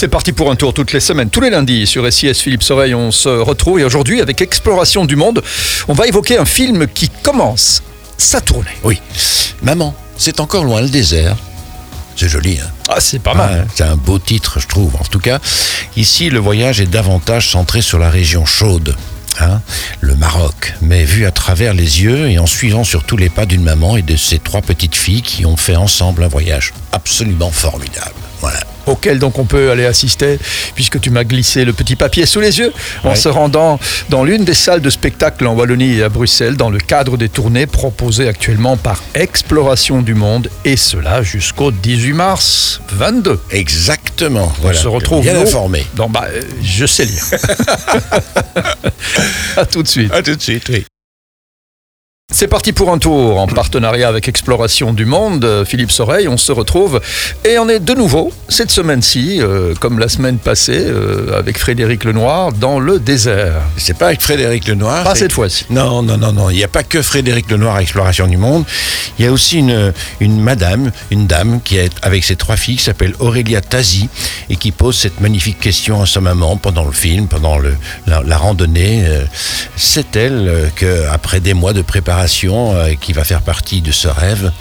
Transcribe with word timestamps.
C'est 0.00 0.08
parti 0.08 0.32
pour 0.32 0.50
un 0.50 0.56
tour 0.56 0.72
toutes 0.72 0.94
les 0.94 1.00
semaines, 1.00 1.28
tous 1.28 1.42
les 1.42 1.50
lundis 1.50 1.86
sur 1.86 2.10
SIS 2.10 2.32
Philippe 2.32 2.62
Soreille. 2.62 2.94
On 2.94 3.10
se 3.10 3.28
retrouve 3.28 3.80
et 3.80 3.84
aujourd'hui 3.84 4.22
avec 4.22 4.40
Exploration 4.40 5.04
du 5.04 5.14
Monde, 5.14 5.42
on 5.88 5.92
va 5.92 6.06
évoquer 6.06 6.38
un 6.38 6.46
film 6.46 6.86
qui 6.88 7.10
commence 7.22 7.82
sa 8.16 8.40
tournée. 8.40 8.70
Oui. 8.82 8.98
Maman, 9.60 9.94
c'est 10.16 10.40
encore 10.40 10.64
loin 10.64 10.80
le 10.80 10.88
désert. 10.88 11.36
C'est 12.16 12.30
joli, 12.30 12.58
hein 12.58 12.70
Ah, 12.88 12.98
c'est 12.98 13.18
pas 13.18 13.34
mal. 13.34 13.66
C'est 13.74 13.84
un 13.84 13.96
beau 13.96 14.18
titre, 14.18 14.58
je 14.58 14.66
trouve. 14.66 14.96
En 14.96 15.04
tout 15.04 15.18
cas, 15.18 15.38
ici, 15.98 16.30
le 16.30 16.38
voyage 16.38 16.80
est 16.80 16.90
davantage 16.90 17.50
centré 17.50 17.82
sur 17.82 17.98
la 17.98 18.08
région 18.08 18.46
chaude. 18.46 18.96
hein, 19.38 19.60
le 20.00 20.14
Maroc, 20.14 20.76
mais 20.80 21.04
vu 21.04 21.26
à 21.26 21.30
travers 21.30 21.74
les 21.74 22.02
yeux 22.02 22.30
et 22.30 22.38
en 22.38 22.46
suivant 22.46 22.84
surtout 22.84 23.18
les 23.18 23.28
pas 23.28 23.44
d'une 23.44 23.64
maman 23.64 23.98
et 23.98 24.02
de 24.02 24.16
ses 24.16 24.38
trois 24.38 24.62
petites 24.62 24.96
filles 24.96 25.20
qui 25.20 25.44
ont 25.44 25.58
fait 25.58 25.76
ensemble 25.76 26.22
un 26.24 26.28
voyage 26.28 26.72
absolument 26.90 27.50
formidable. 27.50 28.14
Voilà. 28.40 28.60
auquel 28.86 29.18
donc 29.18 29.38
on 29.38 29.44
peut 29.44 29.70
aller 29.70 29.84
assister, 29.84 30.38
puisque 30.74 30.98
tu 31.00 31.10
m'as 31.10 31.22
glissé 31.24 31.64
le 31.64 31.72
petit 31.72 31.94
papier 31.96 32.26
sous 32.26 32.40
les 32.40 32.58
yeux, 32.58 32.72
en 33.04 33.10
Ouais. 33.10 33.14
se 33.16 33.28
rendant 33.28 33.78
dans 34.08 34.24
l'une 34.24 34.44
des 34.44 34.54
salles 34.54 34.80
de 34.80 34.90
spectacle 34.90 35.46
en 35.46 35.54
Wallonie 35.54 35.98
et 35.98 36.02
à 36.02 36.08
Bruxelles, 36.08 36.56
dans 36.56 36.70
le 36.70 36.78
cadre 36.78 37.16
des 37.16 37.28
tournées 37.28 37.66
proposées 37.66 38.26
actuellement 38.28 38.76
par 38.76 39.00
Exploration 39.14 40.00
du 40.02 40.14
Monde, 40.14 40.48
et 40.64 40.76
cela 40.76 41.22
jusqu'au 41.22 41.70
18 41.70 42.12
mars 42.14 42.80
22. 42.92 43.38
Exactement. 43.50 44.52
Voilà. 44.60 44.78
On 44.78 44.82
se 44.82 44.88
retrouve 44.88 45.22
bien 45.22 45.36
informé. 45.40 45.86
dans- 45.94 46.08
bah, 46.08 46.26
euh, 46.32 46.40
je 46.62 46.86
sais 46.86 47.04
lire. 47.04 47.24
à 49.56 49.66
tout 49.66 49.82
de 49.82 49.88
suite. 49.88 50.12
À 50.12 50.22
tout 50.22 50.34
de 50.34 50.40
suite, 50.42 50.64
oui. 50.70 50.84
C'est 52.32 52.46
parti 52.46 52.72
pour 52.72 52.92
un 52.92 52.98
tour 52.98 53.40
en 53.40 53.48
partenariat 53.48 54.06
avec 54.06 54.28
Exploration 54.28 54.92
du 54.92 55.04
Monde. 55.04 55.64
Philippe 55.66 55.90
Soreille, 55.90 56.28
on 56.28 56.36
se 56.36 56.52
retrouve 56.52 57.00
et 57.44 57.58
on 57.58 57.68
est 57.68 57.80
de 57.80 57.92
nouveau 57.92 58.32
cette 58.48 58.70
semaine-ci, 58.70 59.38
euh, 59.40 59.74
comme 59.74 59.98
la 59.98 60.08
semaine 60.08 60.38
passée, 60.38 60.78
euh, 60.78 61.36
avec 61.36 61.58
Frédéric 61.58 62.04
Lenoir 62.04 62.52
dans 62.52 62.78
le 62.78 63.00
désert. 63.00 63.60
C'est 63.76 63.98
pas 63.98 64.06
avec 64.06 64.22
Frédéric 64.22 64.68
Lenoir. 64.68 65.02
Pas 65.02 65.16
cette 65.16 65.32
fois-ci. 65.32 65.66
Non, 65.70 66.02
non, 66.02 66.16
non, 66.18 66.32
non. 66.32 66.50
Il 66.50 66.56
n'y 66.56 66.62
a 66.64 66.68
pas 66.68 66.84
que 66.84 67.02
Frédéric 67.02 67.50
Lenoir 67.50 67.74
à 67.76 67.82
Exploration 67.82 68.28
du 68.28 68.36
Monde. 68.36 68.64
Il 69.18 69.24
y 69.24 69.28
a 69.28 69.32
aussi 69.32 69.58
une, 69.58 69.92
une 70.20 70.40
madame, 70.40 70.92
une 71.10 71.26
dame 71.26 71.60
qui 71.60 71.78
est 71.78 71.92
avec 72.02 72.22
ses 72.22 72.36
trois 72.36 72.56
filles, 72.56 72.76
qui 72.76 72.84
s'appelle 72.84 73.14
Aurélia 73.18 73.60
Tazi 73.60 74.08
et 74.48 74.54
qui 74.56 74.70
pose 74.70 74.96
cette 74.96 75.20
magnifique 75.20 75.58
question 75.58 76.00
à 76.00 76.06
sa 76.06 76.20
maman 76.20 76.56
pendant 76.56 76.84
le 76.84 76.92
film, 76.92 77.26
pendant 77.26 77.58
le, 77.58 77.74
la, 78.06 78.22
la 78.24 78.36
randonnée. 78.38 79.02
Euh, 79.04 79.24
C'est 79.76 80.14
elle 80.14 80.70
que, 80.76 81.08
après 81.10 81.40
des 81.40 81.54
mois 81.54 81.72
de 81.72 81.82
préparation, 81.82 82.19
euh, 82.74 82.94
qui 83.00 83.12
va 83.12 83.24
faire 83.24 83.42
partie 83.42 83.80
de 83.82 83.92
ce 83.92 84.08
rêve. 84.08 84.52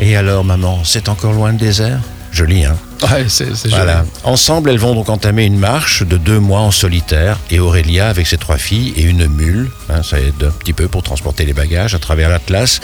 Et 0.00 0.16
alors, 0.16 0.44
maman, 0.44 0.80
c'est 0.84 1.08
encore 1.08 1.32
loin 1.32 1.52
le 1.52 1.58
désert? 1.58 2.00
Joli, 2.30 2.64
hein? 2.66 2.76
Ouais, 3.10 3.24
c'est 3.28 3.56
c'est 3.56 3.68
voilà. 3.68 3.98
joli. 4.00 4.10
Ensemble, 4.24 4.70
elles 4.70 4.78
vont 4.78 4.94
donc 4.94 5.08
entamer 5.08 5.44
une 5.46 5.58
marche 5.58 6.02
de 6.02 6.18
deux 6.18 6.38
mois 6.38 6.60
en 6.60 6.70
solitaire 6.70 7.38
et 7.50 7.58
Aurélia 7.58 8.08
avec 8.08 8.26
ses 8.26 8.36
trois 8.36 8.58
filles 8.58 8.92
et 8.96 9.02
une 9.02 9.26
mule. 9.28 9.70
hein, 9.88 10.02
ça 10.02 10.20
aide 10.20 10.44
un 10.44 10.50
petit 10.50 10.74
peu 10.74 10.88
pour 10.88 11.02
transporter 11.02 11.46
les 11.46 11.54
bagages 11.54 11.94
à 11.94 11.98
travers 11.98 12.28
l'Atlas. 12.28 12.80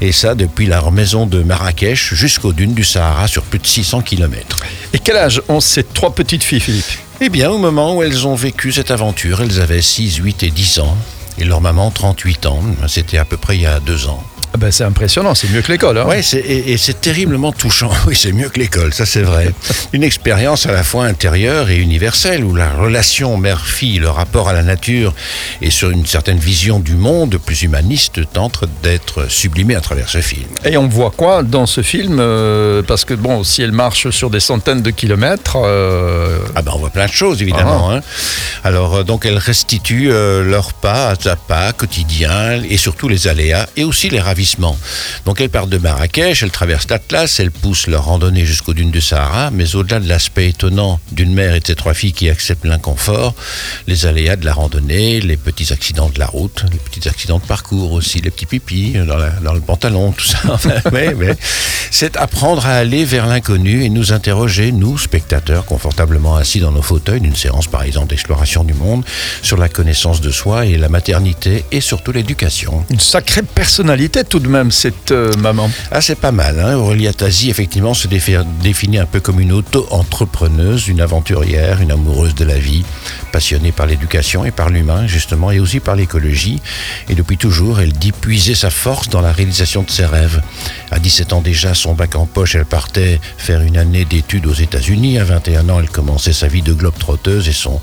Et 0.00 0.12
ça 0.12 0.36
depuis 0.36 0.66
leur 0.66 0.92
maison 0.92 1.26
de 1.26 1.42
Marrakech 1.42 2.14
jusqu'aux 2.14 2.52
dunes 2.52 2.74
du 2.74 2.84
Sahara 2.84 3.26
sur 3.26 3.42
plus 3.42 3.58
de 3.58 3.66
600 3.66 4.02
km. 4.02 4.58
Et 4.92 4.98
quel 5.00 5.16
âge 5.16 5.42
ont 5.48 5.60
ces 5.60 5.82
trois 5.82 6.14
petites 6.14 6.44
filles, 6.44 6.60
Philippe? 6.60 6.84
Eh 7.20 7.28
bien, 7.28 7.50
au 7.50 7.58
moment 7.58 7.96
où 7.96 8.02
elles 8.04 8.26
ont 8.26 8.34
vécu 8.36 8.72
cette 8.72 8.92
aventure, 8.92 9.40
elles 9.42 9.60
avaient 9.60 9.82
6, 9.82 10.16
8 10.18 10.42
et 10.44 10.50
10 10.50 10.78
ans. 10.80 10.96
Et 11.38 11.44
leur 11.44 11.60
maman, 11.60 11.90
38 11.90 12.46
ans. 12.46 12.60
C'était 12.88 13.18
à 13.18 13.24
peu 13.24 13.36
près 13.36 13.56
il 13.56 13.62
y 13.62 13.66
a 13.66 13.80
deux 13.80 14.08
ans. 14.08 14.22
Ah 14.54 14.58
ben, 14.58 14.70
C'est 14.70 14.84
impressionnant, 14.84 15.34
c'est 15.34 15.50
mieux 15.50 15.60
que 15.62 15.70
l'école. 15.72 15.98
Hein 15.98 16.06
c'est- 16.22 16.38
et, 16.38 16.72
et 16.72 16.78
c'est 16.78 17.00
terriblement 17.00 17.52
touchant. 17.52 17.90
Oui, 18.06 18.14
c'est 18.16 18.32
mieux 18.32 18.48
que 18.48 18.58
l'école, 18.58 18.94
ça 18.94 19.04
c'est 19.04 19.22
vrai. 19.22 19.52
Une 19.92 20.02
expérience 20.04 20.66
à 20.66 20.72
la 20.72 20.82
fois 20.84 21.04
intérieure 21.06 21.68
et 21.70 21.76
universelle, 21.76 22.44
où 22.44 22.54
la 22.54 22.70
relation 22.70 23.36
mère-fille, 23.36 23.98
le 23.98 24.08
rapport 24.08 24.48
à 24.48 24.52
la 24.52 24.62
nature 24.62 25.12
et 25.60 25.70
sur 25.70 25.90
une 25.90 26.06
certaine 26.06 26.38
vision 26.38 26.78
du 26.78 26.94
monde 26.94 27.36
plus 27.44 27.62
humaniste 27.62 28.20
tente 28.32 28.64
d'être 28.82 29.30
sublimée 29.30 29.74
à 29.74 29.80
travers 29.80 30.08
ce 30.08 30.20
film. 30.20 30.46
Et 30.64 30.76
on 30.76 30.86
voit 30.88 31.10
quoi 31.10 31.42
dans 31.42 31.66
ce 31.66 31.82
film 31.82 32.18
euh, 32.20 32.82
Parce 32.82 33.04
que 33.04 33.14
bon, 33.14 33.42
si 33.44 33.62
elle 33.62 33.72
marche 33.72 34.10
sur 34.10 34.30
des 34.30 34.40
centaines 34.40 34.82
de 34.82 34.90
kilomètres, 34.90 35.56
euh, 35.56 36.38
Ah 36.54 36.62
ben 36.62 36.72
on 36.74 36.78
voit 36.78 36.90
plein 36.90 37.06
de 37.06 37.12
choses 37.12 37.42
évidemment. 37.42 37.90
hein. 37.92 38.00
Alors 38.64 38.96
euh, 38.96 39.02
donc 39.02 39.26
elles 39.26 39.38
restituent 39.38 40.10
euh, 40.12 40.42
leurs 40.44 40.72
pas 40.72 41.14
à 41.24 41.36
pas 41.36 41.72
quotidien 41.72 42.62
et 42.68 42.76
surtout 42.76 43.08
les 43.08 43.26
aléas 43.28 43.66
et 43.76 43.84
aussi 43.84 44.08
les 44.08 44.20
ravissements. 44.20 44.45
Donc 45.24 45.40
elles 45.40 45.50
partent 45.50 45.68
de 45.68 45.78
Marrakech, 45.78 46.42
elles 46.42 46.50
traversent 46.50 46.88
l'Atlas, 46.88 47.40
elles 47.40 47.50
poussent 47.50 47.86
leur 47.86 48.04
randonnée 48.04 48.44
jusqu'aux 48.44 48.74
dunes 48.74 48.90
du 48.90 49.00
Sahara, 49.00 49.50
mais 49.50 49.74
au-delà 49.74 50.00
de 50.00 50.08
l'aspect 50.08 50.48
étonnant 50.48 51.00
d'une 51.12 51.32
mère 51.32 51.54
et 51.54 51.60
de 51.60 51.66
ses 51.66 51.74
trois 51.74 51.94
filles 51.94 52.12
qui 52.12 52.28
acceptent 52.28 52.64
l'inconfort, 52.64 53.34
les 53.86 54.06
aléas 54.06 54.36
de 54.36 54.44
la 54.44 54.52
randonnée, 54.52 55.20
les 55.20 55.36
petits 55.36 55.72
accidents 55.72 56.08
de 56.08 56.18
la 56.18 56.26
route, 56.26 56.64
les 56.70 56.78
petits 56.78 57.08
accidents 57.08 57.38
de 57.38 57.44
parcours 57.44 57.92
aussi, 57.92 58.20
les 58.20 58.30
petits 58.30 58.46
pipis 58.46 58.94
dans, 59.06 59.52
le 59.52 59.60
pantalon, 59.60 60.12
tout 60.12 60.24
ça. 60.24 60.38
C'est 61.90 62.16
apprendre 62.16 62.66
à 62.66 62.74
aller 62.74 63.04
vers 63.04 63.26
l'inconnu 63.26 63.84
et 63.84 63.88
nous 63.88 64.12
interroger, 64.12 64.72
nous, 64.72 64.98
spectateurs, 64.98 65.64
confortablement 65.64 66.36
assis 66.36 66.60
dans 66.60 66.72
nos 66.72 66.82
fauteuils 66.82 67.20
d'une 67.20 67.36
séance, 67.36 67.66
par 67.68 67.82
exemple, 67.82 68.08
d'exploration 68.08 68.64
du 68.64 68.74
monde, 68.74 69.04
sur 69.42 69.56
la 69.56 69.68
connaissance 69.68 70.20
de 70.20 70.30
soi 70.30 70.66
et 70.66 70.76
la 70.76 70.88
maternité 70.88 71.64
et 71.72 71.80
surtout 71.80 72.12
l'éducation. 72.12 72.84
une 72.90 73.00
sacrée 73.00 73.42
personnalité 73.42 74.24
tout 74.28 74.38
de 74.40 74.48
même, 74.48 74.70
cette 74.70 75.12
euh, 75.12 75.30
maman. 75.38 75.70
Ah, 75.90 76.00
c'est 76.00 76.14
pas 76.18 76.32
mal. 76.32 76.58
Hein 76.58 76.76
Aurélia 76.76 77.12
Tazi, 77.12 77.50
effectivement, 77.50 77.94
se 77.94 78.08
défi- 78.08 78.36
définit 78.62 78.98
un 78.98 79.06
peu 79.06 79.20
comme 79.20 79.40
une 79.40 79.52
auto-entrepreneuse, 79.52 80.88
une 80.88 81.00
aventurière, 81.00 81.80
une 81.80 81.90
amoureuse 81.92 82.34
de 82.34 82.44
la 82.44 82.58
vie, 82.58 82.84
passionnée 83.36 83.70
par 83.70 83.84
l'éducation 83.84 84.46
et 84.46 84.50
par 84.50 84.70
l'humain, 84.70 85.06
justement, 85.06 85.50
et 85.50 85.60
aussi 85.60 85.78
par 85.78 85.94
l'écologie. 85.94 86.62
Et 87.10 87.14
depuis 87.14 87.36
toujours, 87.36 87.80
elle 87.80 87.92
dit 87.92 88.12
puiser 88.12 88.54
sa 88.54 88.70
force 88.70 89.10
dans 89.10 89.20
la 89.20 89.30
réalisation 89.30 89.82
de 89.82 89.90
ses 89.90 90.06
rêves. 90.06 90.40
À 90.90 90.98
17 90.98 91.34
ans 91.34 91.42
déjà, 91.42 91.74
son 91.74 91.92
bac 91.92 92.16
en 92.16 92.24
poche, 92.24 92.54
elle 92.54 92.64
partait 92.64 93.20
faire 93.36 93.60
une 93.60 93.76
année 93.76 94.06
d'études 94.06 94.46
aux 94.46 94.54
États-Unis. 94.54 95.18
À 95.18 95.24
21 95.24 95.68
ans, 95.68 95.80
elle 95.80 95.90
commençait 95.90 96.32
sa 96.32 96.48
vie 96.48 96.62
de 96.62 96.72
globe-trotteuse 96.72 97.46
et 97.46 97.52
son 97.52 97.78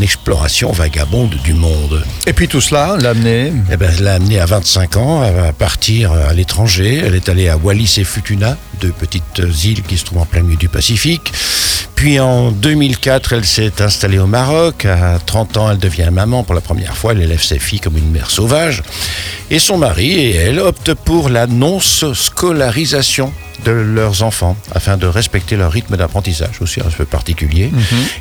exploration 0.00 0.72
vagabonde 0.72 1.34
du 1.44 1.52
monde. 1.52 2.02
Et 2.26 2.32
puis 2.32 2.48
tout 2.48 2.62
cela, 2.62 2.96
l'amener. 2.98 3.52
Eh 3.70 3.76
ben, 3.76 3.92
l'a 4.00 4.14
amenée 4.14 4.40
à 4.40 4.46
25 4.46 4.96
ans 4.96 5.20
à 5.20 5.52
partir 5.52 6.12
à 6.12 6.32
l'étranger. 6.32 7.02
Elle 7.04 7.16
est 7.16 7.28
allée 7.28 7.50
à 7.50 7.58
Wallis 7.58 7.96
et 7.98 8.04
Futuna, 8.04 8.56
deux 8.80 8.92
petites 8.92 9.42
îles 9.62 9.82
qui 9.82 9.98
se 9.98 10.06
trouvent 10.06 10.22
en 10.22 10.24
plein 10.24 10.40
milieu 10.40 10.56
du 10.56 10.70
Pacifique. 10.70 11.34
Puis 12.06 12.20
en 12.20 12.52
2004, 12.52 13.32
elle 13.32 13.44
s'est 13.44 13.82
installée 13.82 14.20
au 14.20 14.28
Maroc. 14.28 14.84
À 14.84 15.18
30 15.18 15.56
ans, 15.56 15.72
elle 15.72 15.78
devient 15.78 16.10
maman 16.12 16.44
pour 16.44 16.54
la 16.54 16.60
première 16.60 16.96
fois. 16.96 17.10
Elle 17.10 17.22
élève 17.22 17.42
ses 17.42 17.58
filles 17.58 17.80
comme 17.80 17.96
une 17.96 18.12
mère 18.12 18.30
sauvage. 18.30 18.84
Et 19.50 19.58
son 19.58 19.76
mari 19.76 20.12
et 20.12 20.36
elle 20.36 20.60
optent 20.60 20.94
pour 20.94 21.30
la 21.30 21.48
non-scolarisation 21.48 23.32
de 23.64 23.70
leurs 23.72 24.22
enfants 24.22 24.56
afin 24.74 24.96
de 24.96 25.06
respecter 25.06 25.56
leur 25.56 25.72
rythme 25.72 25.96
d'apprentissage 25.96 26.60
aussi 26.60 26.80
un 26.80 26.90
peu 26.90 27.04
particulier. 27.04 27.70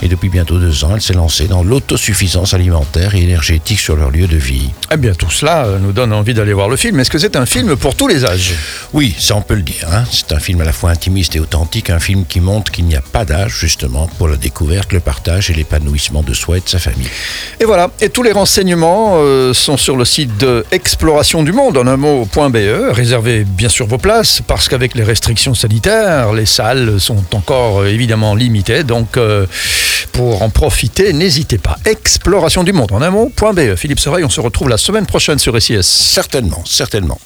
Et 0.02 0.08
depuis 0.08 0.30
bientôt 0.30 0.60
deux 0.60 0.84
ans, 0.86 0.92
elle 0.96 1.02
s'est 1.02 1.14
lancée 1.14 1.48
dans 1.48 1.64
l'autosuffisance 1.64 2.54
alimentaire 2.54 3.16
et 3.16 3.22
énergétique 3.22 3.80
sur 3.80 3.96
leur 3.96 4.12
lieu 4.12 4.28
de 4.28 4.38
vie. 4.38 4.70
Eh 4.92 4.98
bien, 4.98 5.14
tout 5.14 5.30
cela 5.32 5.66
euh, 5.66 5.80
nous 5.80 5.92
donne 5.92 6.14
envie 6.14 6.34
d'aller 6.34 6.54
voir 6.54 6.70
le 6.70 6.78
film. 6.78 7.00
Est-ce 7.00 7.10
que 7.12 7.18
c'est 7.20 7.36
un 7.36 7.46
film 7.46 7.76
pour 7.76 7.96
tous 7.96 8.08
les 8.08 8.26
âges? 8.26 8.54
Oui, 8.94 9.16
ça 9.18 9.36
on 9.36 9.42
peut 9.42 9.56
le 9.56 9.62
dire. 9.62 9.88
hein. 9.92 10.04
C'est 10.12 10.32
un 10.32 10.40
film 10.40 10.62
à 10.62 10.66
la 10.66 10.72
fois 10.72 10.90
intimiste 10.92 11.36
et 11.36 11.40
authentique, 11.40 11.90
un 11.90 12.00
film 12.00 12.26
qui 12.26 12.40
montre 12.40 12.72
qu'il 12.72 12.86
n'y 12.86 12.96
a 12.96 13.02
pas 13.02 13.26
d'âge 13.26 13.56
justement 13.60 14.08
pour 14.18 14.28
la 14.28 14.38
découverte, 14.38 14.94
le 14.94 15.00
partage 15.00 15.50
et 15.50 15.54
l'épanouissement 15.54 16.24
de 16.24 16.34
soi 16.34 16.58
et 16.58 16.62
de 16.62 16.70
sa 16.70 16.80
famille. 16.80 17.08
Et 17.60 17.66
voilà. 17.66 17.90
Et 18.02 18.10
tous 18.10 18.24
les 18.24 18.32
renseignements 18.32 19.14
euh, 19.18 19.54
sont 19.54 19.78
sur 19.78 19.96
le 19.98 20.06
site 20.06 20.38
de 20.38 20.66
Exploration 20.72 21.44
du 21.44 21.52
Monde, 21.52 21.78
en 21.78 21.88
un 21.88 21.98
mot.be. 21.98 22.92
Réservez 22.92 23.44
bien 23.44 23.70
sûr 23.70 23.88
vos 23.88 23.98
places, 23.98 24.42
parce 24.46 24.68
qu'avec 24.68 24.96
les 24.96 25.04
restrictions 25.26 25.56
sanitaires, 25.56 26.34
les 26.34 26.46
salles 26.46 27.00
sont 27.00 27.24
encore 27.34 27.82
euh, 27.82 27.88
évidemment 27.88 28.36
limitées. 28.36 28.84
Donc, 28.84 29.18
euh, 29.18 29.48
pour 30.12 30.44
en 30.44 30.52
profiter, 30.52 31.14
n'hésitez 31.14 31.58
pas. 31.58 31.78
Exploration 31.86 32.64
du 32.64 32.74
Monde, 32.74 32.92
en 32.92 33.02
un 33.02 33.10
mot.be. 33.10 33.76
Philippe 33.76 34.00
Sereil, 34.00 34.24
on 34.24 34.30
se 34.30 34.40
retrouve 34.40 34.70
la 34.70 34.78
semaine 34.78 35.08
prochaine 35.08 35.40
sur 35.40 35.60
SIS. 35.60 35.82
Certainement, 35.82 36.62
certainement. 36.64 37.20